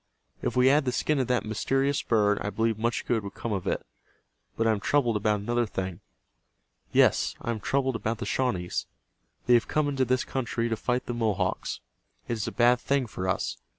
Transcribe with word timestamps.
"If 0.41 0.55
we 0.55 0.65
had 0.65 0.85
the 0.85 0.91
skin 0.91 1.19
of 1.19 1.27
that 1.27 1.45
mysterious 1.45 2.01
bird 2.01 2.39
I 2.41 2.49
believe 2.49 2.79
much 2.79 3.05
good 3.05 3.23
would 3.23 3.35
come 3.35 3.53
of 3.53 3.67
it. 3.67 3.85
But 4.57 4.65
I 4.65 4.71
am 4.71 4.79
troubled 4.79 5.15
about 5.15 5.41
another 5.41 5.67
thing. 5.67 5.99
Yes, 6.91 7.35
I 7.39 7.51
am 7.51 7.59
troubled 7.59 7.95
about 7.95 8.17
the 8.17 8.25
Shawnees. 8.25 8.87
They 9.45 9.53
have 9.53 9.67
come 9.67 9.87
into 9.87 10.03
this 10.05 10.23
country 10.23 10.69
to 10.69 10.75
fight 10.75 11.05
the 11.05 11.13
Mohawks. 11.13 11.81
It 12.27 12.33
is 12.33 12.47
a 12.47 12.51
bad 12.51 12.79
thing 12.79 13.05
for 13.05 13.27
us. 13.29 13.57